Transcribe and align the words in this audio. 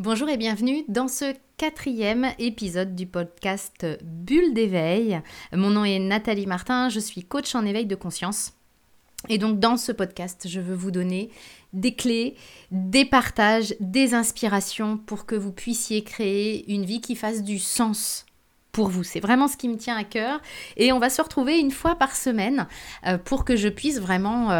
Bonjour 0.00 0.30
et 0.30 0.38
bienvenue 0.38 0.82
dans 0.88 1.08
ce 1.08 1.34
quatrième 1.58 2.28
épisode 2.38 2.94
du 2.94 3.04
podcast 3.04 3.86
Bulle 4.02 4.54
d'éveil. 4.54 5.20
Mon 5.52 5.68
nom 5.68 5.84
est 5.84 5.98
Nathalie 5.98 6.46
Martin, 6.46 6.88
je 6.88 6.98
suis 6.98 7.22
coach 7.22 7.54
en 7.54 7.66
éveil 7.66 7.84
de 7.84 7.94
conscience. 7.94 8.54
Et 9.28 9.36
donc 9.36 9.60
dans 9.60 9.76
ce 9.76 9.92
podcast, 9.92 10.48
je 10.48 10.58
veux 10.58 10.74
vous 10.74 10.90
donner 10.90 11.28
des 11.74 11.94
clés, 11.94 12.34
des 12.70 13.04
partages, 13.04 13.74
des 13.78 14.14
inspirations 14.14 14.96
pour 14.96 15.26
que 15.26 15.34
vous 15.34 15.52
puissiez 15.52 16.02
créer 16.02 16.72
une 16.72 16.86
vie 16.86 17.02
qui 17.02 17.14
fasse 17.14 17.42
du 17.42 17.58
sens 17.58 18.24
pour 18.72 18.88
vous. 18.88 19.04
C'est 19.04 19.20
vraiment 19.20 19.48
ce 19.48 19.58
qui 19.58 19.68
me 19.68 19.76
tient 19.76 19.98
à 19.98 20.04
cœur. 20.04 20.40
Et 20.78 20.92
on 20.92 20.98
va 20.98 21.10
se 21.10 21.20
retrouver 21.20 21.58
une 21.58 21.72
fois 21.72 21.96
par 21.96 22.16
semaine 22.16 22.66
euh, 23.06 23.18
pour 23.18 23.44
que 23.44 23.54
je 23.54 23.68
puisse 23.68 24.00
vraiment... 24.00 24.50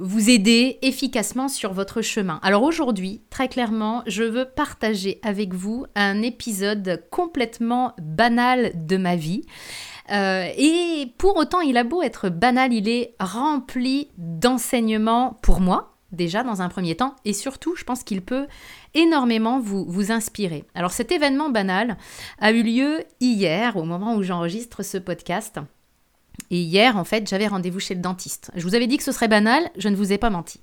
Vous 0.00 0.30
aider 0.30 0.78
efficacement 0.82 1.48
sur 1.48 1.72
votre 1.72 2.02
chemin. 2.02 2.38
Alors 2.42 2.62
aujourd'hui, 2.62 3.20
très 3.30 3.48
clairement, 3.48 4.04
je 4.06 4.22
veux 4.22 4.44
partager 4.44 5.18
avec 5.24 5.54
vous 5.54 5.86
un 5.96 6.22
épisode 6.22 7.02
complètement 7.10 7.94
banal 8.00 8.70
de 8.74 8.96
ma 8.96 9.16
vie. 9.16 9.42
Euh, 10.12 10.46
et 10.56 11.12
pour 11.18 11.36
autant, 11.36 11.60
il 11.60 11.76
a 11.76 11.82
beau 11.82 12.00
être 12.02 12.28
banal, 12.28 12.72
il 12.72 12.88
est 12.88 13.16
rempli 13.18 14.06
d'enseignements 14.16 15.36
pour 15.42 15.60
moi, 15.60 15.96
déjà 16.12 16.44
dans 16.44 16.62
un 16.62 16.68
premier 16.68 16.94
temps, 16.94 17.16
et 17.24 17.32
surtout, 17.32 17.74
je 17.74 17.82
pense 17.82 18.04
qu'il 18.04 18.22
peut 18.22 18.46
énormément 18.94 19.58
vous 19.58 20.12
inspirer. 20.12 20.64
Alors 20.76 20.92
cet 20.92 21.10
événement 21.10 21.50
banal 21.50 21.96
a 22.38 22.52
eu 22.52 22.62
lieu 22.62 23.02
hier, 23.20 23.76
au 23.76 23.82
moment 23.82 24.14
où 24.14 24.22
j'enregistre 24.22 24.84
ce 24.84 24.98
podcast. 24.98 25.58
Et 26.50 26.60
hier, 26.60 26.96
en 26.96 27.04
fait, 27.04 27.28
j'avais 27.28 27.46
rendez-vous 27.46 27.80
chez 27.80 27.94
le 27.94 28.00
dentiste. 28.00 28.50
Je 28.54 28.62
vous 28.62 28.74
avais 28.74 28.86
dit 28.86 28.96
que 28.96 29.02
ce 29.02 29.12
serait 29.12 29.28
banal, 29.28 29.70
je 29.76 29.88
ne 29.88 29.96
vous 29.96 30.12
ai 30.12 30.18
pas 30.18 30.30
menti. 30.30 30.60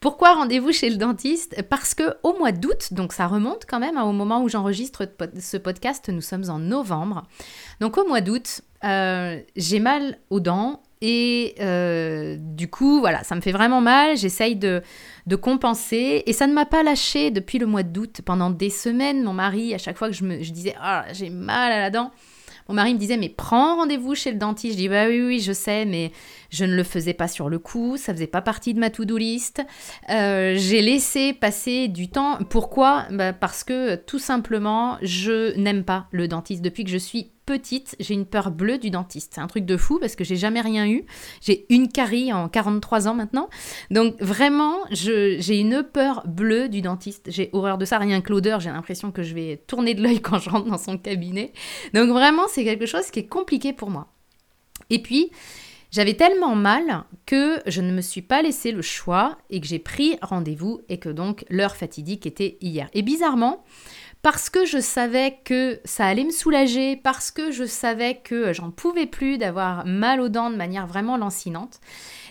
Pourquoi 0.00 0.34
rendez-vous 0.34 0.72
chez 0.72 0.90
le 0.90 0.96
dentiste? 0.96 1.62
Parce 1.70 1.94
que 1.94 2.16
au 2.22 2.36
mois 2.38 2.52
d'août, 2.52 2.92
donc 2.92 3.12
ça 3.12 3.26
remonte 3.26 3.64
quand 3.66 3.80
même 3.80 3.96
hein, 3.96 4.04
au 4.04 4.12
moment 4.12 4.42
où 4.42 4.48
j'enregistre 4.48 5.08
ce 5.40 5.56
podcast, 5.56 6.10
nous 6.10 6.20
sommes 6.20 6.48
en 6.50 6.58
novembre. 6.58 7.22
Donc 7.80 7.96
au 7.96 8.06
mois 8.06 8.20
d'août, 8.20 8.60
euh, 8.84 9.40
j'ai 9.56 9.80
mal 9.80 10.18
aux 10.28 10.40
dents 10.40 10.82
et 11.00 11.54
euh, 11.60 12.36
du 12.38 12.68
coup, 12.68 13.00
voilà, 13.00 13.22
ça 13.24 13.34
me 13.34 13.40
fait 13.40 13.52
vraiment 13.52 13.80
mal. 13.80 14.16
J'essaye 14.16 14.56
de, 14.56 14.82
compenser 15.40 16.22
et 16.26 16.32
ça 16.32 16.46
ne 16.46 16.52
m'a 16.52 16.66
pas 16.66 16.82
lâché 16.82 17.30
depuis 17.30 17.58
le 17.58 17.66
mois 17.66 17.82
d'août. 17.82 18.20
Pendant 18.24 18.50
des 18.50 18.70
semaines, 18.70 19.22
mon 19.22 19.32
mari, 19.32 19.74
à 19.74 19.78
chaque 19.78 19.96
fois 19.96 20.08
que 20.08 20.14
je, 20.14 20.24
me, 20.24 20.36
disais, 20.38 20.74
ah, 20.80 21.04
j'ai 21.12 21.30
mal 21.30 21.72
à 21.72 21.80
la 21.80 21.90
dent, 21.90 22.10
mon 22.68 22.74
mari 22.74 22.94
me 22.94 22.98
disait, 22.98 23.16
mais 23.16 23.28
prends 23.28 23.76
rendez-vous 23.76 24.14
chez 24.14 24.32
le 24.32 24.38
dentiste. 24.38 24.74
Je 24.74 24.78
dis, 24.78 24.88
bah 24.88 25.06
oui, 25.06 25.22
oui, 25.22 25.40
je 25.40 25.52
sais, 25.52 25.84
mais 25.84 26.10
je 26.56 26.64
ne 26.64 26.74
le 26.74 26.82
faisais 26.82 27.12
pas 27.12 27.28
sur 27.28 27.48
le 27.48 27.58
coup, 27.58 27.96
ça 27.96 28.14
faisait 28.14 28.26
pas 28.26 28.40
partie 28.40 28.72
de 28.72 28.80
ma 28.80 28.90
to-do 28.90 29.16
list. 29.18 29.62
Euh, 30.10 30.54
j'ai 30.56 30.80
laissé 30.80 31.34
passer 31.34 31.88
du 31.88 32.08
temps. 32.08 32.38
Pourquoi? 32.48 33.06
Bah 33.10 33.32
Parce 33.32 33.62
que 33.62 33.96
tout 33.96 34.18
simplement, 34.18 34.96
je 35.02 35.56
n'aime 35.56 35.84
pas 35.84 36.06
le 36.12 36.28
dentiste. 36.28 36.62
Depuis 36.62 36.84
que 36.84 36.90
je 36.90 36.96
suis 36.96 37.32
petite, 37.44 37.94
j'ai 38.00 38.14
une 38.14 38.26
peur 38.26 38.50
bleue 38.50 38.78
du 38.78 38.90
dentiste. 38.90 39.32
C'est 39.34 39.40
un 39.40 39.46
truc 39.46 39.66
de 39.66 39.76
fou 39.76 39.98
parce 40.00 40.16
que 40.16 40.24
j'ai 40.24 40.36
jamais 40.36 40.62
rien 40.62 40.88
eu. 40.88 41.04
J'ai 41.40 41.66
une 41.68 41.88
carie 41.88 42.32
en 42.32 42.48
43 42.48 43.06
ans 43.06 43.14
maintenant. 43.14 43.48
Donc 43.90 44.20
vraiment, 44.20 44.78
j'ai 44.90 45.60
une 45.60 45.82
peur 45.82 46.22
bleue 46.26 46.68
du 46.68 46.80
dentiste. 46.80 47.30
J'ai 47.30 47.50
horreur 47.52 47.78
de 47.78 47.84
ça. 47.84 47.98
Rien 47.98 48.22
que 48.22 48.32
l'odeur, 48.32 48.60
j'ai 48.60 48.70
l'impression 48.70 49.12
que 49.12 49.22
je 49.22 49.34
vais 49.34 49.62
tourner 49.66 49.94
de 49.94 50.02
l'œil 50.02 50.20
quand 50.22 50.38
je 50.38 50.50
rentre 50.50 50.66
dans 50.66 50.78
son 50.78 50.96
cabinet. 50.96 51.52
Donc 51.92 52.08
vraiment, 52.08 52.44
c'est 52.48 52.64
quelque 52.64 52.86
chose 52.86 53.10
qui 53.10 53.20
est 53.20 53.26
compliqué 53.26 53.72
pour 53.72 53.90
moi. 53.90 54.08
Et 54.90 55.00
puis, 55.02 55.30
j'avais 55.96 56.12
tellement 56.12 56.54
mal 56.54 57.04
que 57.24 57.62
je 57.64 57.80
ne 57.80 57.90
me 57.90 58.02
suis 58.02 58.20
pas 58.20 58.42
laissé 58.42 58.70
le 58.70 58.82
choix 58.82 59.38
et 59.48 59.62
que 59.62 59.66
j'ai 59.66 59.78
pris 59.78 60.18
rendez-vous 60.20 60.82
et 60.90 60.98
que 60.98 61.08
donc 61.08 61.46
l'heure 61.48 61.74
fatidique 61.74 62.26
était 62.26 62.58
hier. 62.60 62.90
Et 62.92 63.00
bizarrement, 63.00 63.64
parce 64.20 64.50
que 64.50 64.66
je 64.66 64.76
savais 64.76 65.38
que 65.42 65.80
ça 65.86 66.04
allait 66.04 66.24
me 66.24 66.32
soulager, 66.32 66.96
parce 66.96 67.30
que 67.30 67.50
je 67.50 67.64
savais 67.64 68.16
que 68.16 68.52
j'en 68.52 68.70
pouvais 68.70 69.06
plus 69.06 69.38
d'avoir 69.38 69.86
mal 69.86 70.20
aux 70.20 70.28
dents 70.28 70.50
de 70.50 70.56
manière 70.56 70.86
vraiment 70.86 71.16
lancinante, 71.16 71.80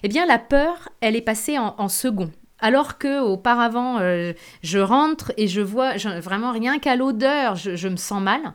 eh 0.03 0.09
bien 0.09 0.27
la 0.27 0.37
peur, 0.37 0.89
elle 1.01 1.15
est 1.15 1.21
passée 1.21 1.57
en, 1.57 1.89
second. 1.89 2.29
Alors 2.59 2.99
que 2.99 3.19
auparavant, 3.19 3.97
euh, 3.97 4.33
je 4.61 4.77
rentre 4.77 5.33
et 5.37 5.47
je 5.47 5.61
vois 5.61 5.97
vraiment 6.19 6.51
rien 6.51 6.77
qu'à 6.77 6.95
l'odeur, 6.95 7.55
je, 7.55 7.75
je, 7.75 7.87
me 7.87 7.97
sens 7.97 8.21
mal. 8.21 8.53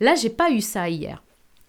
Là, 0.00 0.16
j'ai 0.16 0.28
pas 0.28 0.50
eu 0.50 0.60
ça 0.60 0.90
hier. 0.90 1.22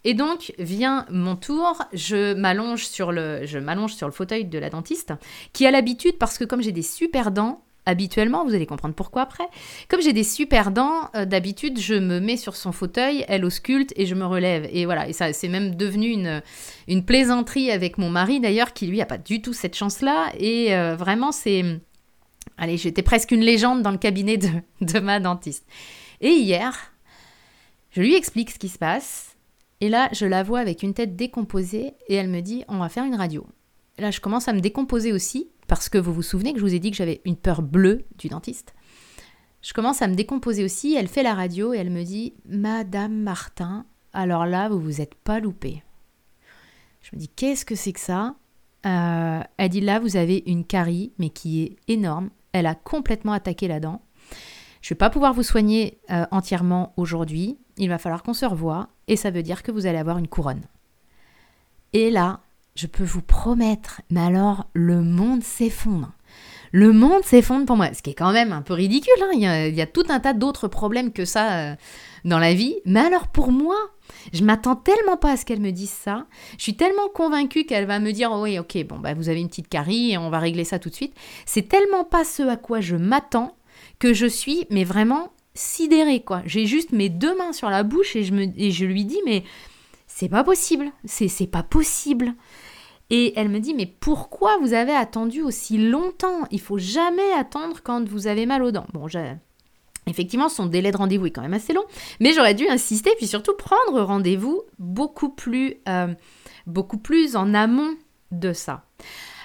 Et 0.03 0.13
donc 0.13 0.53
vient 0.57 1.05
mon 1.09 1.35
tour, 1.35 1.83
je 1.93 2.33
m'allonge 2.33 2.85
sur 2.85 3.11
le, 3.11 3.45
je 3.45 3.59
m'allonge 3.59 3.93
sur 3.93 4.07
le 4.07 4.13
fauteuil 4.13 4.45
de 4.45 4.57
la 4.57 4.69
dentiste, 4.69 5.13
qui 5.53 5.65
a 5.65 5.71
l'habitude 5.71 6.17
parce 6.17 6.37
que 6.37 6.43
comme 6.43 6.61
j'ai 6.61 6.71
des 6.71 6.81
super 6.81 7.31
dents, 7.31 7.63
habituellement, 7.85 8.45
vous 8.45 8.53
allez 8.53 8.65
comprendre 8.65 8.95
pourquoi 8.95 9.23
après. 9.23 9.47
Comme 9.87 10.01
j'ai 10.01 10.13
des 10.13 10.23
super 10.23 10.71
dents, 10.71 11.09
euh, 11.15 11.25
d'habitude, 11.25 11.79
je 11.79 11.95
me 11.95 12.19
mets 12.19 12.37
sur 12.37 12.55
son 12.55 12.71
fauteuil, 12.71 13.25
elle 13.27 13.45
ausculte 13.45 13.93
et 13.95 14.05
je 14.05 14.15
me 14.15 14.25
relève. 14.25 14.67
Et 14.71 14.85
voilà, 14.85 15.07
et 15.07 15.13
ça 15.13 15.33
c'est 15.33 15.47
même 15.47 15.75
devenu 15.75 16.07
une, 16.07 16.41
une 16.87 17.05
plaisanterie 17.05 17.71
avec 17.71 17.97
mon 17.97 18.09
mari 18.09 18.39
d'ailleurs, 18.39 18.73
qui 18.73 18.87
lui 18.87 19.01
a 19.01 19.05
pas 19.05 19.17
du 19.17 19.41
tout 19.41 19.53
cette 19.53 19.75
chance-là. 19.75 20.31
Et 20.37 20.75
euh, 20.75 20.95
vraiment, 20.95 21.31
c'est... 21.31 21.63
Allez, 22.57 22.77
j'étais 22.77 23.01
presque 23.01 23.31
une 23.31 23.41
légende 23.41 23.81
dans 23.81 23.91
le 23.91 23.97
cabinet 23.97 24.37
de, 24.37 24.49
de 24.81 24.99
ma 24.99 25.19
dentiste. 25.19 25.65
Et 26.21 26.31
hier, 26.31 26.93
je 27.91 28.01
lui 28.01 28.15
explique 28.15 28.51
ce 28.51 28.59
qui 28.59 28.69
se 28.69 28.77
passe. 28.77 29.30
Et 29.81 29.89
là, 29.89 30.09
je 30.13 30.25
la 30.25 30.43
vois 30.43 30.59
avec 30.59 30.83
une 30.83 30.93
tête 30.93 31.15
décomposée 31.15 31.93
et 32.07 32.15
elle 32.15 32.29
me 32.29 32.41
dit, 32.41 32.63
on 32.67 32.77
va 32.77 32.89
faire 32.89 33.03
une 33.03 33.15
radio. 33.15 33.45
Là, 33.97 34.11
je 34.11 34.21
commence 34.21 34.47
à 34.47 34.53
me 34.53 34.61
décomposer 34.61 35.11
aussi 35.11 35.49
parce 35.67 35.89
que 35.89 35.97
vous 35.97 36.13
vous 36.13 36.21
souvenez 36.21 36.53
que 36.53 36.59
je 36.59 36.65
vous 36.65 36.73
ai 36.73 36.79
dit 36.79 36.91
que 36.91 36.97
j'avais 36.97 37.21
une 37.25 37.35
peur 37.35 37.61
bleue 37.61 38.05
du 38.17 38.27
dentiste. 38.27 38.73
Je 39.61 39.73
commence 39.73 40.01
à 40.01 40.07
me 40.07 40.15
décomposer 40.15 40.63
aussi, 40.63 40.95
elle 40.95 41.07
fait 41.07 41.23
la 41.23 41.33
radio 41.33 41.73
et 41.73 41.77
elle 41.77 41.91
me 41.91 42.03
dit 42.03 42.33
Madame 42.45 43.13
Martin, 43.13 43.85
alors 44.13 44.45
là, 44.45 44.69
vous 44.69 44.79
vous 44.79 45.01
êtes 45.01 45.15
pas 45.15 45.39
loupée. 45.39 45.83
Je 47.01 47.09
me 47.13 47.19
dis 47.19 47.27
Qu'est-ce 47.27 47.65
que 47.65 47.75
c'est 47.75 47.93
que 47.93 47.99
ça? 47.99 48.35
Euh, 48.85 49.41
Elle 49.57 49.69
dit 49.69 49.81
Là, 49.81 49.99
vous 49.99 50.17
avez 50.17 50.43
une 50.45 50.65
carie, 50.65 51.13
mais 51.17 51.29
qui 51.29 51.63
est 51.63 51.75
énorme. 51.87 52.29
Elle 52.53 52.65
a 52.65 52.75
complètement 52.75 53.33
attaqué 53.33 53.67
la 53.67 53.79
dent. 53.79 54.01
Je 54.81 54.87
ne 54.87 54.89
vais 54.95 54.97
pas 54.97 55.09
pouvoir 55.09 55.33
vous 55.33 55.43
soigner 55.43 55.99
euh, 56.09 56.25
entièrement 56.31 56.93
aujourd'hui. 56.97 57.57
Il 57.81 57.89
va 57.89 57.97
falloir 57.97 58.21
qu'on 58.21 58.35
se 58.35 58.45
revoie 58.45 58.89
et 59.07 59.15
ça 59.15 59.31
veut 59.31 59.41
dire 59.41 59.63
que 59.63 59.71
vous 59.71 59.87
allez 59.87 59.97
avoir 59.97 60.19
une 60.19 60.27
couronne. 60.27 60.61
Et 61.93 62.11
là, 62.11 62.41
je 62.75 62.85
peux 62.85 63.03
vous 63.03 63.23
promettre, 63.23 64.01
mais 64.11 64.21
alors 64.21 64.67
le 64.73 65.01
monde 65.01 65.41
s'effondre. 65.41 66.11
Le 66.71 66.93
monde 66.93 67.23
s'effondre 67.23 67.65
pour 67.65 67.77
moi, 67.77 67.91
ce 67.91 68.03
qui 68.03 68.11
est 68.11 68.13
quand 68.13 68.33
même 68.33 68.53
un 68.53 68.61
peu 68.61 68.75
ridicule. 68.75 69.11
Hein. 69.23 69.31
Il, 69.33 69.75
y 69.75 69.81
a, 69.81 69.87
tout 69.87 70.05
un 70.09 70.19
tas 70.19 70.33
d'autres 70.33 70.67
problèmes 70.67 71.11
que 71.11 71.25
ça 71.25 71.71
euh, 71.71 71.75
dans 72.23 72.37
la 72.37 72.53
vie. 72.53 72.75
Mais 72.85 72.99
alors 72.99 73.29
pour 73.29 73.51
moi, 73.51 73.75
je 74.31 74.43
m'attends 74.43 74.75
tellement 74.75 75.17
pas 75.17 75.31
à 75.31 75.37
ce 75.37 75.43
qu'elle 75.43 75.59
me 75.59 75.71
dise 75.71 75.89
ça. 75.89 76.27
Je 76.59 76.63
suis 76.63 76.75
tellement 76.75 77.09
convaincue 77.09 77.65
qu'elle 77.65 77.87
va 77.87 77.99
me 77.99 78.11
dire 78.11 78.29
oh 78.31 78.43
oui, 78.43 78.59
ok, 78.59 78.85
bon 78.85 78.99
bah 78.99 79.15
vous 79.15 79.27
avez 79.27 79.41
une 79.41 79.49
petite 79.49 79.69
carie 79.69 80.11
et 80.11 80.19
on 80.19 80.29
va 80.29 80.37
régler 80.37 80.65
ça 80.65 80.77
tout 80.77 80.89
de 80.89 80.95
suite. 80.95 81.15
C'est 81.47 81.67
tellement 81.67 82.03
pas 82.03 82.25
ce 82.25 82.43
à 82.43 82.57
quoi 82.57 82.79
je 82.79 82.95
m'attends 82.95 83.57
que 83.97 84.13
je 84.13 84.27
suis, 84.27 84.67
mais 84.69 84.83
vraiment 84.83 85.31
sidérée 85.53 86.21
quoi. 86.21 86.41
J'ai 86.45 86.65
juste 86.65 86.91
mes 86.91 87.09
deux 87.09 87.37
mains 87.37 87.53
sur 87.53 87.69
la 87.69 87.83
bouche 87.83 88.15
et 88.15 88.23
je 88.23 88.85
lui 88.85 89.05
dis 89.05 89.19
mais 89.25 89.43
c'est 90.07 90.29
pas 90.29 90.43
possible, 90.43 90.91
c'est 91.05 91.47
pas 91.47 91.63
possible. 91.63 92.35
Et 93.09 93.33
elle 93.35 93.49
me 93.49 93.59
dit, 93.59 93.73
mais 93.73 93.85
pourquoi 93.85 94.57
vous 94.59 94.73
avez 94.73 94.93
attendu 94.93 95.41
aussi 95.41 95.77
longtemps? 95.77 96.45
Il 96.49 96.61
faut 96.61 96.77
jamais 96.77 97.33
attendre 97.37 97.81
quand 97.83 98.07
vous 98.07 98.27
avez 98.27 98.45
mal 98.45 98.63
aux 98.63 98.71
dents. 98.71 98.87
Bon, 98.93 99.07
Effectivement, 100.07 100.47
son 100.47 100.65
délai 100.65 100.91
de 100.91 100.97
rendez-vous 100.97 101.27
est 101.27 101.31
quand 101.31 101.41
même 101.41 101.53
assez 101.53 101.73
long, 101.73 101.83
mais 102.19 102.33
j'aurais 102.33 102.55
dû 102.55 102.67
insister, 102.67 103.11
puis 103.17 103.27
surtout 103.27 103.53
prendre 103.53 104.01
rendez-vous 104.01 104.61
beaucoup 104.79 105.29
plus, 105.29 105.75
euh, 105.87 106.13
beaucoup 106.65 106.97
plus 106.97 107.35
en 107.35 107.53
amont 107.53 107.95
de 108.31 108.53
ça. 108.53 108.85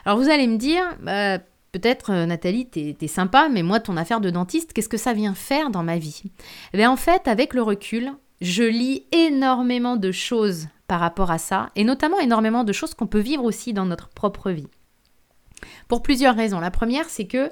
Alors 0.05 0.17
vous 0.17 0.31
allez 0.31 0.47
me 0.47 0.56
dire, 0.56 0.84
bah, 1.03 1.38
peut-être 1.78 2.10
euh, 2.10 2.25
Nathalie, 2.25 2.66
t'es 2.66 2.97
es 2.98 3.06
sympa, 3.06 3.50
mais 3.50 3.62
moi, 3.62 3.81
ton 3.81 3.98
affaire 3.98 4.22
de 4.22 4.31
dentiste, 4.31 4.72
qu'est-ce 4.72 4.88
que 4.88 4.97
ça 4.97 5.12
vient 5.12 5.34
faire 5.34 5.69
dans 5.69 5.82
ma 5.82 5.99
vie? 5.99 6.23
Eh 6.73 6.87
En 6.87 6.96
fait, 6.96 7.28
avec 7.28 7.52
le 7.52 7.61
recul, 7.61 8.12
je 8.40 8.62
lis 8.62 9.05
énormément 9.12 9.96
de 9.96 10.11
choses 10.11 10.69
par 10.87 11.00
rapport 11.00 11.31
à 11.31 11.37
ça, 11.37 11.70
et 11.76 11.84
notamment 11.84 12.19
énormément 12.19 12.64
de 12.64 12.73
choses 12.73 12.94
qu'on 12.94 13.06
peut 13.06 13.19
vivre 13.19 13.44
aussi 13.44 13.75
dans 13.75 13.84
notre 13.84 14.08
propre 14.08 14.50
vie. 14.50 14.69
Pour 15.88 16.02
plusieurs 16.02 16.34
raisons. 16.34 16.61
La 16.61 16.70
première, 16.70 17.11
c'est 17.11 17.26
que 17.26 17.50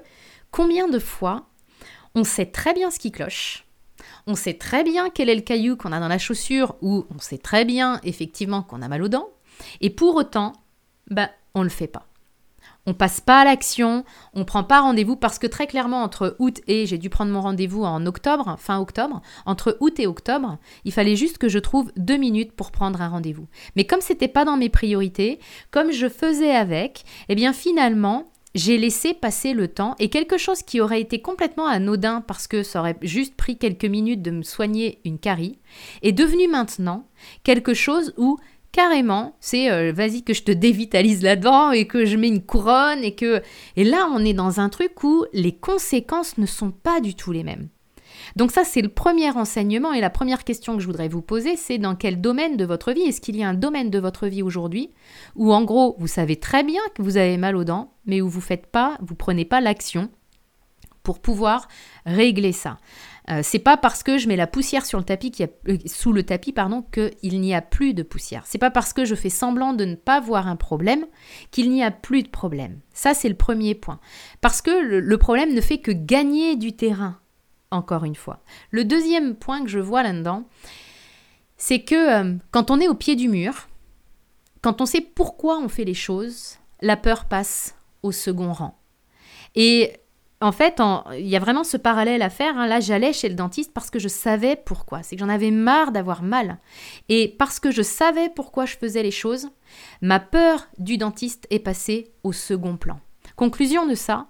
combien 0.50 0.88
de 0.88 0.98
fois 0.98 1.46
on 2.14 2.24
sait 2.24 2.46
très 2.46 2.72
bien 2.72 2.90
ce 2.90 2.98
qui 2.98 3.12
cloche, 3.12 3.66
on 4.26 4.36
sait 4.36 4.54
très 4.54 4.84
bien 4.84 5.10
quel 5.10 5.28
est 5.28 5.34
le 5.34 5.42
caillou 5.42 5.76
qu'on 5.76 5.92
a 5.92 6.00
dans 6.00 6.08
la 6.08 6.18
chaussure, 6.18 6.76
ou 6.80 7.04
on 7.14 7.18
sait 7.18 7.38
très 7.38 7.66
bien 7.66 8.00
effectivement 8.04 8.62
qu'on 8.62 8.80
a 8.80 8.88
mal 8.88 9.02
aux 9.02 9.08
dents, 9.08 9.28
et 9.82 9.90
pour 9.90 10.16
autant, 10.16 10.52
bah, 11.10 11.28
on 11.54 11.58
ne 11.58 11.64
le 11.64 11.70
fait 11.70 11.88
pas. 11.88 12.06
On 12.86 12.92
passe 12.92 13.20
pas 13.20 13.40
à 13.40 13.44
l'action, 13.44 14.04
on 14.34 14.44
prend 14.44 14.62
pas 14.62 14.82
rendez-vous 14.82 15.16
parce 15.16 15.38
que 15.38 15.46
très 15.46 15.66
clairement 15.66 16.02
entre 16.02 16.36
août 16.38 16.60
et 16.66 16.84
j'ai 16.84 16.98
dû 16.98 17.08
prendre 17.08 17.32
mon 17.32 17.40
rendez-vous 17.40 17.82
en 17.82 18.04
octobre, 18.04 18.56
fin 18.58 18.78
octobre, 18.78 19.22
entre 19.46 19.78
août 19.80 19.98
et 19.98 20.06
octobre, 20.06 20.58
il 20.84 20.92
fallait 20.92 21.16
juste 21.16 21.38
que 21.38 21.48
je 21.48 21.58
trouve 21.58 21.90
deux 21.96 22.18
minutes 22.18 22.52
pour 22.52 22.72
prendre 22.72 23.00
un 23.00 23.08
rendez-vous. 23.08 23.46
Mais 23.74 23.84
comme 23.84 24.02
c'était 24.02 24.28
pas 24.28 24.44
dans 24.44 24.58
mes 24.58 24.68
priorités, 24.68 25.38
comme 25.70 25.92
je 25.92 26.08
faisais 26.10 26.54
avec, 26.54 27.04
eh 27.30 27.34
bien 27.34 27.54
finalement 27.54 28.30
j'ai 28.54 28.78
laissé 28.78 29.14
passer 29.14 29.52
le 29.52 29.66
temps 29.68 29.96
et 29.98 30.08
quelque 30.08 30.38
chose 30.38 30.62
qui 30.62 30.80
aurait 30.80 31.00
été 31.00 31.20
complètement 31.20 31.66
anodin 31.66 32.20
parce 32.20 32.46
que 32.46 32.62
ça 32.62 32.80
aurait 32.80 32.96
juste 33.02 33.34
pris 33.34 33.58
quelques 33.58 33.84
minutes 33.84 34.22
de 34.22 34.30
me 34.30 34.42
soigner 34.42 35.00
une 35.04 35.18
carie 35.18 35.58
est 36.02 36.12
devenu 36.12 36.46
maintenant 36.46 37.08
quelque 37.42 37.74
chose 37.74 38.14
où 38.16 38.38
carrément 38.74 39.36
c'est 39.38 39.70
euh, 39.70 39.92
vas-y 39.92 40.24
que 40.24 40.34
je 40.34 40.42
te 40.42 40.50
dévitalise 40.50 41.22
là-dedans 41.22 41.70
et 41.70 41.86
que 41.86 42.04
je 42.04 42.16
mets 42.16 42.26
une 42.28 42.42
couronne 42.42 43.04
et 43.04 43.14
que 43.14 43.40
et 43.76 43.84
là 43.84 44.08
on 44.12 44.24
est 44.24 44.34
dans 44.34 44.58
un 44.58 44.68
truc 44.68 45.04
où 45.04 45.24
les 45.32 45.52
conséquences 45.52 46.38
ne 46.38 46.46
sont 46.46 46.72
pas 46.72 47.00
du 47.00 47.14
tout 47.14 47.30
les 47.30 47.44
mêmes. 47.44 47.68
Donc 48.36 48.52
ça, 48.52 48.64
c'est 48.64 48.80
le 48.80 48.88
premier 48.88 49.30
enseignement 49.30 49.92
et 49.92 50.00
la 50.00 50.10
première 50.10 50.44
question 50.44 50.74
que 50.74 50.80
je 50.80 50.86
voudrais 50.86 51.08
vous 51.08 51.20
poser, 51.20 51.56
c'est 51.56 51.78
dans 51.78 51.94
quel 51.94 52.20
domaine 52.20 52.56
de 52.56 52.64
votre 52.64 52.92
vie 52.92 53.02
Est-ce 53.02 53.20
qu'il 53.20 53.36
y 53.36 53.44
a 53.44 53.48
un 53.48 53.54
domaine 53.54 53.90
de 53.90 53.98
votre 53.98 54.26
vie 54.26 54.42
aujourd'hui 54.42 54.90
où 55.36 55.52
en 55.52 55.62
gros, 55.62 55.96
vous 55.98 56.06
savez 56.06 56.36
très 56.36 56.62
bien 56.64 56.80
que 56.94 57.02
vous 57.02 57.16
avez 57.16 57.36
mal 57.36 57.56
aux 57.56 57.64
dents, 57.64 57.92
mais 58.06 58.20
où 58.20 58.28
vous 58.28 58.40
faites 58.40 58.66
pas, 58.66 58.98
vous 59.00 59.14
prenez 59.14 59.44
pas 59.44 59.60
l'action 59.60 60.10
pour 61.04 61.20
pouvoir 61.20 61.68
régler 62.04 62.50
ça. 62.50 62.78
Euh, 63.30 63.40
c'est 63.42 63.60
pas 63.60 63.76
parce 63.76 64.02
que 64.02 64.18
je 64.18 64.26
mets 64.26 64.36
la 64.36 64.48
poussière 64.48 64.84
sur 64.84 64.98
le 64.98 65.04
tapis 65.04 65.32
euh, 65.40 65.78
sous 65.86 66.12
le 66.12 66.24
tapis 66.24 66.52
pardon 66.52 66.82
qu'il 66.82 67.40
n'y 67.40 67.54
a 67.54 67.62
plus 67.62 67.94
de 67.94 68.02
poussière. 68.02 68.42
C'est 68.44 68.58
pas 68.58 68.70
parce 68.70 68.92
que 68.92 69.04
je 69.04 69.14
fais 69.14 69.30
semblant 69.30 69.72
de 69.72 69.84
ne 69.84 69.94
pas 69.94 70.20
voir 70.20 70.48
un 70.48 70.56
problème 70.56 71.06
qu'il 71.52 71.70
n'y 71.70 71.84
a 71.84 71.92
plus 71.92 72.22
de 72.22 72.28
problème. 72.28 72.80
Ça 72.92 73.14
c'est 73.14 73.28
le 73.28 73.36
premier 73.36 73.76
point. 73.76 74.00
Parce 74.40 74.60
que 74.60 74.70
le 74.70 75.18
problème 75.18 75.54
ne 75.54 75.60
fait 75.60 75.78
que 75.78 75.92
gagner 75.92 76.56
du 76.56 76.74
terrain 76.74 77.20
encore 77.70 78.04
une 78.04 78.14
fois. 78.14 78.40
Le 78.70 78.84
deuxième 78.84 79.34
point 79.34 79.62
que 79.62 79.68
je 79.68 79.78
vois 79.78 80.02
là-dedans, 80.02 80.44
c'est 81.56 81.82
que 81.82 82.22
euh, 82.22 82.34
quand 82.50 82.70
on 82.70 82.80
est 82.80 82.88
au 82.88 82.94
pied 82.94 83.16
du 83.16 83.28
mur, 83.28 83.68
quand 84.62 84.80
on 84.80 84.86
sait 84.86 85.00
pourquoi 85.00 85.58
on 85.58 85.68
fait 85.68 85.84
les 85.84 85.94
choses, 85.94 86.58
la 86.80 86.96
peur 86.96 87.26
passe 87.26 87.76
au 88.02 88.12
second 88.12 88.52
rang. 88.52 88.78
Et 89.54 89.92
en 90.44 90.52
fait, 90.52 90.78
il 91.18 91.26
y 91.26 91.36
a 91.36 91.40
vraiment 91.40 91.64
ce 91.64 91.78
parallèle 91.78 92.20
à 92.20 92.28
faire. 92.28 92.58
Hein. 92.58 92.66
Là, 92.66 92.78
j'allais 92.78 93.14
chez 93.14 93.30
le 93.30 93.34
dentiste 93.34 93.72
parce 93.72 93.88
que 93.88 93.98
je 93.98 94.08
savais 94.08 94.56
pourquoi. 94.56 95.02
C'est 95.02 95.16
que 95.16 95.20
j'en 95.20 95.30
avais 95.30 95.50
marre 95.50 95.90
d'avoir 95.90 96.22
mal. 96.22 96.58
Et 97.08 97.34
parce 97.38 97.58
que 97.60 97.70
je 97.70 97.80
savais 97.80 98.28
pourquoi 98.28 98.66
je 98.66 98.76
faisais 98.76 99.02
les 99.02 99.10
choses, 99.10 99.48
ma 100.02 100.20
peur 100.20 100.68
du 100.76 100.98
dentiste 100.98 101.46
est 101.48 101.60
passée 101.60 102.12
au 102.24 102.32
second 102.32 102.76
plan. 102.76 103.00
Conclusion 103.36 103.86
de 103.86 103.94
ça, 103.94 104.26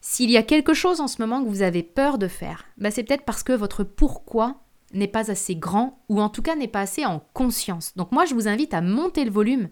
s'il 0.00 0.30
y 0.30 0.38
a 0.38 0.42
quelque 0.42 0.72
chose 0.72 1.02
en 1.02 1.06
ce 1.06 1.20
moment 1.20 1.44
que 1.44 1.50
vous 1.50 1.60
avez 1.60 1.82
peur 1.82 2.16
de 2.16 2.28
faire, 2.28 2.64
bah 2.78 2.90
c'est 2.90 3.02
peut-être 3.02 3.26
parce 3.26 3.42
que 3.42 3.52
votre 3.52 3.84
pourquoi 3.84 4.62
n'est 4.94 5.06
pas 5.06 5.30
assez 5.30 5.54
grand 5.54 5.98
ou 6.08 6.22
en 6.22 6.30
tout 6.30 6.40
cas 6.40 6.56
n'est 6.56 6.66
pas 6.66 6.80
assez 6.80 7.04
en 7.04 7.20
conscience. 7.34 7.92
Donc 7.96 8.10
moi, 8.10 8.24
je 8.24 8.32
vous 8.32 8.48
invite 8.48 8.72
à 8.72 8.80
monter 8.80 9.26
le 9.26 9.30
volume 9.30 9.68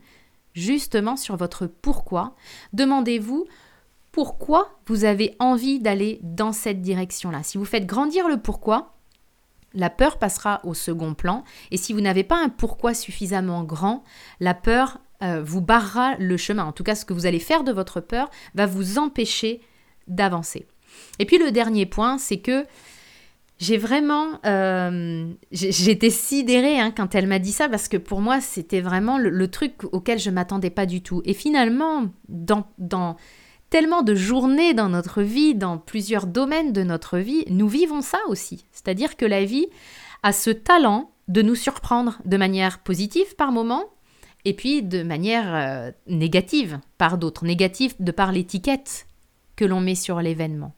justement 0.52 1.16
sur 1.16 1.36
votre 1.36 1.66
pourquoi. 1.66 2.36
Demandez-vous 2.74 3.46
pourquoi 4.14 4.78
vous 4.86 5.04
avez 5.04 5.34
envie 5.40 5.80
d'aller 5.80 6.20
dans 6.22 6.52
cette 6.52 6.80
direction-là. 6.80 7.42
Si 7.42 7.58
vous 7.58 7.64
faites 7.64 7.84
grandir 7.84 8.28
le 8.28 8.36
pourquoi, 8.36 8.94
la 9.72 9.90
peur 9.90 10.20
passera 10.20 10.60
au 10.62 10.72
second 10.72 11.14
plan. 11.14 11.42
Et 11.72 11.76
si 11.76 11.92
vous 11.92 12.00
n'avez 12.00 12.22
pas 12.22 12.40
un 12.40 12.48
pourquoi 12.48 12.94
suffisamment 12.94 13.64
grand, 13.64 14.04
la 14.38 14.54
peur 14.54 15.00
euh, 15.24 15.42
vous 15.42 15.60
barrera 15.60 16.14
le 16.20 16.36
chemin. 16.36 16.64
En 16.64 16.70
tout 16.70 16.84
cas, 16.84 16.94
ce 16.94 17.04
que 17.04 17.12
vous 17.12 17.26
allez 17.26 17.40
faire 17.40 17.64
de 17.64 17.72
votre 17.72 18.00
peur 18.00 18.30
va 18.54 18.66
vous 18.66 18.98
empêcher 18.98 19.60
d'avancer. 20.06 20.68
Et 21.18 21.24
puis 21.24 21.38
le 21.38 21.50
dernier 21.50 21.84
point, 21.84 22.16
c'est 22.16 22.38
que 22.38 22.66
j'ai 23.58 23.78
vraiment... 23.78 24.38
Euh, 24.46 25.26
j'étais 25.50 26.10
sidérée 26.10 26.78
hein, 26.78 26.92
quand 26.96 27.16
elle 27.16 27.26
m'a 27.26 27.40
dit 27.40 27.50
ça, 27.50 27.68
parce 27.68 27.88
que 27.88 27.96
pour 27.96 28.20
moi, 28.20 28.40
c'était 28.40 28.80
vraiment 28.80 29.18
le, 29.18 29.48
truc 29.48 29.82
auquel 29.90 30.20
je 30.20 30.30
m'attendais 30.30 30.70
pas 30.70 30.86
du 30.86 31.02
tout. 31.02 31.20
Et 31.24 31.34
finalement, 31.34 32.06
dans 32.28 33.16
tellement 33.70 34.02
de 34.02 34.14
journées 34.14 34.74
dans 34.74 34.88
notre 34.88 35.22
vie, 35.22 35.54
dans 35.54 35.78
plusieurs 35.78 36.26
domaines 36.26 36.72
de 36.72 36.82
notre 36.82 37.18
vie, 37.18 37.44
nous 37.48 37.68
vivons 37.68 38.02
ça 38.02 38.18
aussi. 38.28 38.66
C'est-à-dire 38.72 39.16
que 39.16 39.26
la 39.26 39.44
vie 39.44 39.66
a 40.22 40.32
ce 40.32 40.50
talent 40.50 41.10
de 41.28 41.42
nous 41.42 41.54
surprendre 41.54 42.18
de 42.24 42.36
manière 42.36 42.80
positive 42.80 43.34
par 43.36 43.52
moment, 43.52 43.84
et 44.44 44.54
puis 44.54 44.82
de 44.82 45.02
manière 45.02 45.54
euh, 45.54 45.90
négative 46.06 46.78
par 46.98 47.18
d'autres, 47.18 47.44
négative 47.44 47.94
de 47.98 48.12
par 48.12 48.30
l'étiquette 48.30 49.06
que 49.56 49.64
l'on 49.64 49.80
met 49.80 49.94
sur 49.94 50.20
l'événement. 50.20 50.74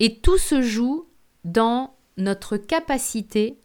Et 0.00 0.18
tout 0.18 0.38
se 0.38 0.62
joue 0.62 1.06
dans 1.44 1.94
notre 2.16 2.56
capacité 2.56 3.58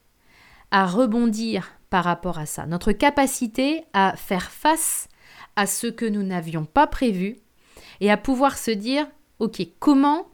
à 0.72 0.86
rebondir 0.86 1.72
par 1.90 2.04
rapport 2.04 2.40
à 2.40 2.46
ça, 2.46 2.66
notre 2.66 2.92
capacité 2.92 3.84
à 3.94 4.16
faire 4.16 4.52
face 4.52 5.08
à 5.56 5.66
ce 5.66 5.88
que 5.88 6.06
nous 6.06 6.24
n'avions 6.24 6.66
pas 6.66 6.88
prévu 6.88 7.38
et 8.02 8.12
à 8.12 8.18
pouvoir 8.18 8.58
se 8.58 8.72
dire 8.72 9.08
OK, 9.40 9.62
comment 9.80 10.28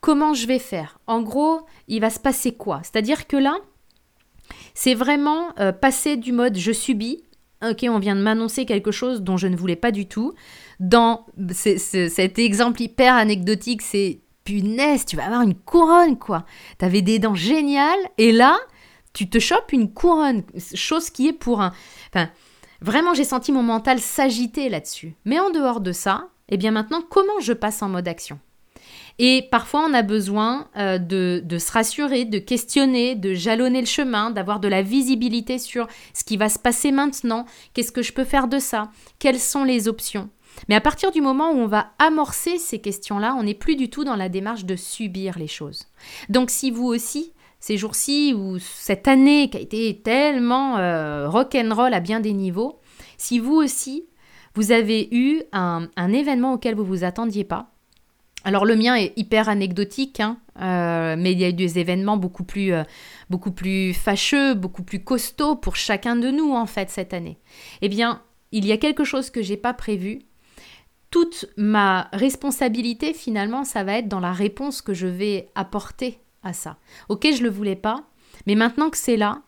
comment 0.00 0.34
je 0.34 0.46
vais 0.46 0.60
faire? 0.60 1.00
En 1.06 1.20
gros, 1.20 1.62
il 1.88 2.00
va 2.00 2.10
se 2.10 2.20
passer 2.20 2.52
quoi? 2.52 2.80
C'est-à-dire 2.84 3.26
que 3.26 3.36
là, 3.36 3.56
c'est 4.74 4.94
vraiment 4.94 5.48
euh, 5.58 5.72
passer 5.72 6.16
du 6.16 6.32
mode 6.32 6.56
je 6.56 6.70
subis, 6.70 7.24
OK, 7.68 7.84
on 7.88 7.98
vient 7.98 8.14
de 8.14 8.20
m'annoncer 8.20 8.66
quelque 8.66 8.92
chose 8.92 9.22
dont 9.22 9.36
je 9.36 9.48
ne 9.48 9.56
voulais 9.56 9.76
pas 9.76 9.90
du 9.90 10.06
tout, 10.06 10.34
dans 10.78 11.26
cet 11.50 12.38
exemple 12.38 12.82
hyper 12.82 13.14
anecdotique, 13.14 13.82
c'est 13.82 14.20
punaise, 14.44 15.06
tu 15.06 15.16
vas 15.16 15.26
avoir 15.26 15.42
une 15.42 15.54
couronne, 15.54 16.18
quoi. 16.18 16.44
T'avais 16.78 17.02
des 17.02 17.18
dents 17.18 17.34
géniales, 17.34 17.98
et 18.18 18.30
là, 18.30 18.58
tu 19.12 19.28
te 19.28 19.38
chopes 19.38 19.72
une 19.72 19.92
couronne, 19.92 20.42
chose 20.74 21.10
qui 21.10 21.28
est 21.28 21.32
pour 21.32 21.60
un... 21.60 21.72
Enfin, 22.14 22.30
vraiment, 22.80 23.14
j'ai 23.14 23.24
senti 23.24 23.50
mon 23.50 23.62
mental 23.62 23.98
s'agiter 23.98 24.68
là-dessus. 24.68 25.16
Mais 25.24 25.40
en 25.40 25.50
dehors 25.50 25.80
de 25.80 25.92
ça, 25.92 26.28
eh 26.48 26.56
bien 26.56 26.70
maintenant, 26.70 27.02
comment 27.08 27.40
je 27.40 27.52
passe 27.52 27.82
en 27.82 27.88
mode 27.88 28.08
action? 28.08 28.38
Et 29.18 29.48
parfois, 29.50 29.86
on 29.88 29.94
a 29.94 30.02
besoin 30.02 30.68
euh, 30.76 30.98
de, 30.98 31.40
de, 31.42 31.58
se 31.58 31.72
rassurer, 31.72 32.26
de 32.26 32.38
questionner, 32.38 33.14
de 33.14 33.32
jalonner 33.32 33.80
le 33.80 33.86
chemin, 33.86 34.30
d'avoir 34.30 34.60
de 34.60 34.68
la 34.68 34.82
visibilité 34.82 35.58
sur 35.58 35.86
ce 36.12 36.22
qui 36.22 36.36
va 36.36 36.48
se 36.50 36.58
passer 36.58 36.92
maintenant, 36.92 37.46
qu'est-ce 37.72 37.92
que 37.92 38.02
je 38.02 38.12
peux 38.12 38.24
faire 38.24 38.46
de 38.46 38.58
ça, 38.58 38.90
quelles 39.18 39.40
sont 39.40 39.64
les 39.64 39.88
options. 39.88 40.28
Mais 40.68 40.74
à 40.74 40.80
partir 40.80 41.10
du 41.10 41.20
moment 41.20 41.50
où 41.50 41.56
on 41.56 41.66
va 41.66 41.92
amorcer 41.98 42.58
ces 42.58 42.78
questions-là, 42.80 43.34
on 43.38 43.42
n'est 43.42 43.54
plus 43.54 43.76
du 43.76 43.90
tout 43.90 44.04
dans 44.04 44.16
la 44.16 44.28
démarche 44.28 44.64
de 44.64 44.76
subir 44.76 45.38
les 45.38 45.48
choses. 45.48 45.86
Donc 46.28 46.50
si 46.50 46.70
vous 46.70 46.86
aussi, 46.86 47.32
ces 47.60 47.76
jours-ci 47.76 48.34
ou 48.34 48.58
cette 48.58 49.08
année 49.08 49.50
qui 49.50 49.56
a 49.56 49.60
été 49.60 50.00
tellement 50.02 50.78
euh, 50.78 51.28
rock'n'roll 51.28 51.94
à 51.94 52.00
bien 52.00 52.20
des 52.20 52.32
niveaux, 52.32 52.80
si 53.18 53.38
vous 53.38 53.54
aussi, 53.54 54.06
vous 54.56 54.72
avez 54.72 55.08
eu 55.14 55.42
un, 55.52 55.88
événement 56.12 56.54
auquel 56.54 56.74
vous 56.74 56.84
vous 56.84 57.04
attendiez 57.04 57.44
pas, 57.44 57.70
alors 58.42 58.64
le 58.64 58.74
mien 58.74 58.94
est 58.94 59.12
hyper 59.16 59.48
anecdotique, 59.48 60.20
hein, 60.20 60.38
euh, 60.60 61.14
mais 61.18 61.32
il 61.32 61.40
y 61.40 61.44
a 61.44 61.50
eu 61.50 61.52
des 61.52 61.78
événements 61.78 62.16
beaucoup 62.16 62.44
plus, 62.44 62.72
euh, 62.72 62.84
beaucoup 63.28 63.50
plus 63.50 63.92
fâcheux, 63.92 64.54
beaucoup 64.54 64.82
plus 64.82 65.04
costauds 65.04 65.56
pour 65.56 65.76
chacun 65.76 66.16
de 66.16 66.30
nous 66.30 66.54
en 66.54 66.66
fait 66.66 66.88
cette 66.88 67.12
année. 67.12 67.38
Eh 67.82 67.88
bien, 67.88 68.22
il 68.52 68.64
y 68.64 68.72
a 68.72 68.78
quelque 68.78 69.04
chose 69.04 69.30
que 69.30 69.42
j'ai 69.42 69.58
pas 69.58 69.74
prévu 69.74 70.20
toute 71.10 71.46
ma 71.56 72.08
responsabilité, 72.12 73.12
finalement, 73.12 73.64
ça 73.64 73.84
va 73.84 73.98
être 73.98 74.08
dans 74.08 74.20
la 74.20 74.32
réponse 74.32 74.80
que 74.80 74.94
je 74.94 75.06
vais 75.06 75.50
apporter 75.54 76.18
à 76.42 76.52
ça. 76.52 76.78
Ok, 77.08 77.26
je 77.30 77.38
ne 77.38 77.44
le 77.44 77.50
voulais 77.50 77.76
pas, 77.76 78.04
mais 78.46 78.54
maintenant 78.54 78.90
que 78.90 78.98
c'est 78.98 79.16
là, 79.16 79.42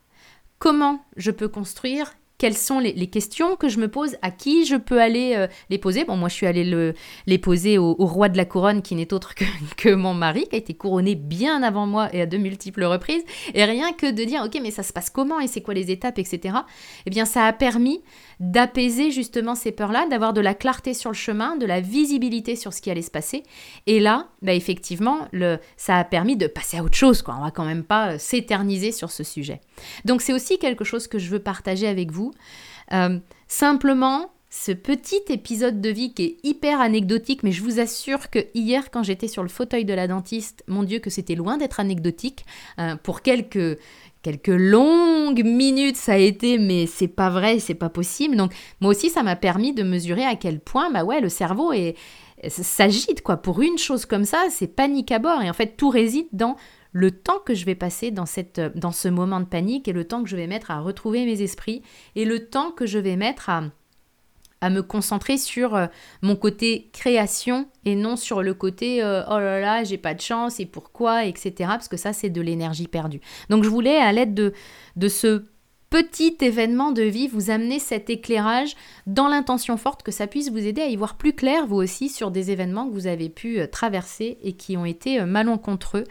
comment 0.58 1.04
je 1.16 1.30
peux 1.30 1.48
construire 1.48 2.14
quelles 2.38 2.56
sont 2.56 2.78
les, 2.78 2.94
questions 3.08 3.56
que 3.56 3.68
je 3.68 3.80
me 3.80 3.88
pose, 3.88 4.16
à 4.22 4.30
qui 4.30 4.64
je 4.64 4.76
peux 4.76 5.00
aller 5.00 5.34
euh, 5.36 5.48
les 5.70 5.78
poser. 5.78 6.04
Bon, 6.04 6.16
moi, 6.16 6.28
je 6.28 6.34
suis 6.34 6.46
allée 6.46 6.64
le, 6.64 6.94
les 7.26 7.38
poser 7.38 7.78
au, 7.78 7.94
roi 7.94 8.28
de 8.28 8.36
la 8.36 8.44
couronne, 8.44 8.80
qui 8.80 8.94
n'est 8.94 9.12
autre 9.12 9.34
que, 9.76 9.94
mon 9.94 10.14
mari, 10.14 10.46
qui 10.48 10.54
a 10.54 10.58
été 10.58 10.74
couronné 10.74 11.16
bien 11.16 11.62
avant 11.64 11.86
moi 11.86 12.08
et 12.12 12.22
à 12.22 12.26
de 12.26 12.38
multiples 12.38 12.84
reprises. 12.84 13.24
Et 13.54 13.64
rien 13.64 13.92
que 13.92 14.10
de 14.10 14.24
dire, 14.24 14.42
ok, 14.44 14.58
mais 14.62 14.70
ça 14.70 14.84
se 14.84 14.92
passe 14.92 15.10
comment 15.10 15.40
et 15.40 15.48
c'est 15.48 15.62
quoi 15.62 15.74
les 15.74 15.90
étapes, 15.90 16.18
etc. 16.18 16.54
Eh 17.06 17.10
bien, 17.10 17.24
ça 17.24 17.44
a 17.44 17.52
permis 17.52 18.00
d'apaiser 18.40 19.10
justement 19.10 19.54
ces 19.54 19.72
peurs-là, 19.72 20.06
d'avoir 20.08 20.32
de 20.32 20.40
la 20.40 20.54
clarté 20.54 20.94
sur 20.94 21.10
le 21.10 21.16
chemin, 21.16 21.56
de 21.56 21.66
la 21.66 21.80
visibilité 21.80 22.56
sur 22.56 22.72
ce 22.72 22.80
qui 22.80 22.90
allait 22.90 23.02
se 23.02 23.10
passer. 23.10 23.42
Et 23.86 24.00
là, 24.00 24.28
bah, 24.42 24.54
effectivement, 24.54 25.28
le, 25.32 25.58
ça 25.76 25.96
a 25.96 26.04
permis 26.04 26.36
de 26.36 26.46
passer 26.46 26.78
à 26.78 26.84
autre 26.84 26.96
chose. 26.96 27.22
Quoi. 27.22 27.36
On 27.38 27.42
va 27.42 27.50
quand 27.50 27.64
même 27.64 27.84
pas 27.84 28.12
euh, 28.12 28.18
s'éterniser 28.18 28.92
sur 28.92 29.10
ce 29.10 29.24
sujet. 29.24 29.60
Donc, 30.04 30.22
c'est 30.22 30.32
aussi 30.32 30.58
quelque 30.58 30.84
chose 30.84 31.08
que 31.08 31.18
je 31.18 31.30
veux 31.30 31.40
partager 31.40 31.88
avec 31.88 32.12
vous 32.12 32.32
euh, 32.92 33.18
simplement, 33.46 34.30
ce 34.50 34.72
petit 34.72 35.20
épisode 35.28 35.82
de 35.82 35.90
vie 35.90 36.14
qui 36.14 36.22
est 36.24 36.36
hyper 36.42 36.80
anecdotique, 36.80 37.42
mais 37.42 37.52
je 37.52 37.62
vous 37.62 37.80
assure 37.80 38.30
que 38.30 38.38
hier, 38.54 38.90
quand 38.90 39.02
j'étais 39.02 39.28
sur 39.28 39.42
le 39.42 39.50
fauteuil 39.50 39.84
de 39.84 39.92
la 39.92 40.08
dentiste, 40.08 40.64
mon 40.68 40.84
Dieu, 40.84 41.00
que 41.00 41.10
c'était 41.10 41.34
loin 41.34 41.58
d'être 41.58 41.80
anecdotique. 41.80 42.46
Euh, 42.78 42.96
pour 42.96 43.20
quelques, 43.20 43.78
quelques 44.22 44.48
longues 44.48 45.44
minutes, 45.44 45.96
ça 45.96 46.14
a 46.14 46.16
été, 46.16 46.58
mais 46.58 46.86
c'est 46.86 47.08
pas 47.08 47.30
vrai, 47.30 47.58
c'est 47.58 47.74
pas 47.74 47.88
possible. 47.88 48.36
Donc, 48.36 48.52
moi 48.80 48.90
aussi, 48.90 49.10
ça 49.10 49.22
m'a 49.22 49.36
permis 49.36 49.72
de 49.72 49.82
mesurer 49.82 50.24
à 50.24 50.36
quel 50.36 50.60
point, 50.60 50.90
bah 50.90 51.04
ouais, 51.04 51.20
le 51.20 51.28
cerveau 51.28 51.72
s'agite 52.46 53.22
quoi 53.22 53.38
pour 53.38 53.62
une 53.62 53.78
chose 53.78 54.06
comme 54.06 54.24
ça 54.24 54.44
c'est 54.48 54.68
panique 54.68 55.10
à 55.10 55.18
bord 55.18 55.42
et 55.42 55.50
en 55.50 55.52
fait 55.52 55.76
tout 55.76 55.90
réside 55.90 56.28
dans 56.32 56.54
le 56.92 57.10
temps 57.10 57.40
que 57.44 57.54
je 57.54 57.64
vais 57.64 57.74
passer 57.74 58.10
dans 58.10 58.26
ce 58.26 59.08
moment 59.08 59.40
de 59.40 59.44
panique 59.44 59.88
et 59.88 59.92
le 59.92 60.04
temps 60.04 60.22
que 60.22 60.28
je 60.28 60.36
vais 60.36 60.46
mettre 60.46 60.70
à 60.70 60.80
retrouver 60.80 61.24
mes 61.26 61.42
esprits 61.42 61.82
et 62.14 62.24
le 62.24 62.48
temps 62.48 62.70
que 62.70 62.86
je 62.86 62.98
vais 62.98 63.16
mettre 63.16 63.50
à, 63.50 63.64
à 64.60 64.70
me 64.70 64.82
concentrer 64.82 65.38
sur 65.38 65.74
euh, 65.74 65.86
mon 66.22 66.36
côté 66.36 66.90
création 66.92 67.68
et 67.84 67.94
non 67.94 68.16
sur 68.16 68.42
le 68.42 68.54
côté 68.54 69.02
euh, 69.02 69.22
oh 69.28 69.38
là 69.38 69.60
là, 69.60 69.84
j'ai 69.84 69.98
pas 69.98 70.14
de 70.14 70.20
chance 70.20 70.60
et 70.60 70.66
pourquoi, 70.66 71.24
etc. 71.24 71.52
Parce 71.58 71.88
que 71.88 71.96
ça, 71.96 72.12
c'est 72.12 72.30
de 72.30 72.40
l'énergie 72.40 72.88
perdue. 72.88 73.20
Donc, 73.50 73.64
je 73.64 73.68
voulais, 73.68 73.96
à 73.96 74.12
l'aide 74.12 74.34
de, 74.34 75.08
ce 75.08 75.44
petit 75.90 76.36
événement 76.40 76.92
de 76.92 77.02
vie, 77.02 77.28
vous 77.28 77.50
amener 77.50 77.78
cet 77.78 78.10
éclairage 78.10 78.74
dans 79.06 79.28
l'intention 79.28 79.76
forte 79.76 80.02
que 80.02 80.12
ça 80.12 80.26
puisse 80.26 80.50
vous 80.50 80.66
aider 80.66 80.82
à 80.82 80.86
y 80.86 80.96
voir 80.96 81.16
plus 81.16 81.32
clair, 81.32 81.66
vous 81.66 81.76
aussi, 81.76 82.08
sur 82.08 82.30
des 82.30 82.50
événements 82.50 82.88
que 82.88 82.92
vous 82.92 83.06
avez 83.06 83.28
pu 83.28 83.60
euh, 83.60 83.66
traverser 83.66 84.38
et 84.42 84.52
qui 84.54 84.76
ont 84.76 84.84
été 84.84 85.24
malencontreux 85.24 86.04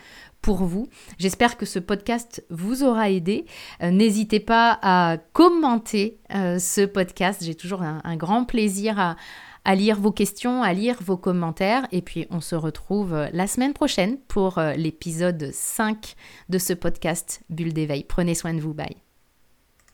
vous. 0.56 0.88
J'espère 1.18 1.58
que 1.58 1.66
ce 1.66 1.80
podcast 1.80 2.46
vous 2.50 2.84
aura 2.84 3.10
aidé. 3.10 3.46
Euh, 3.82 3.92
n'hésitez 3.92 4.39
pas 4.39 4.80
à 4.82 5.18
commenter 5.34 6.20
euh, 6.34 6.60
ce 6.60 6.86
podcast. 6.86 7.44
J'ai 7.44 7.56
toujours 7.56 7.82
un, 7.82 8.16
grand 8.16 8.46
plaisir 8.46 9.00
à, 9.00 9.16
à, 9.66 9.75
lire 9.75 10.00
vos 10.00 10.12
questions, 10.12 10.63
à 10.63 10.74
lire 10.74 10.98
vos 11.01 11.18
commentaires. 11.18 11.88
Et 11.92 12.01
puis 12.01 12.27
on 12.30 12.42
se 12.42 12.56
retrouve 12.56 13.13
euh, 13.13 13.27
la 13.34 13.48
semaine 13.48 13.74
prochaine 13.74 14.18
pour 14.27 14.60
l'épisode 14.75 15.51
5 15.51 16.16
de 16.50 16.58
ce 16.58 16.74
podcast 16.74 17.42
Bulle 17.50 17.74
d'éveil. 17.74 18.04
Prenez 18.04 18.36
soin 18.36 18.54
de 18.54 18.62
vous. 18.62 18.74
Bye. 18.74 19.07